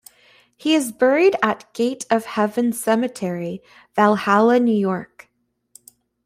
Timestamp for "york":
4.73-5.29